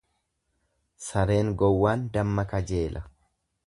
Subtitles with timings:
[1.09, 3.09] Sareen gowwaan damma kajeela.